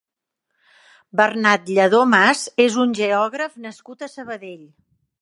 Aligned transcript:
Bernat 1.21 1.69
Lladó 1.75 2.01
Mas 2.15 2.43
és 2.67 2.81
un 2.87 2.99
geògraf 3.03 3.63
nascut 3.67 4.07
a 4.09 4.15
Sabadell. 4.19 4.69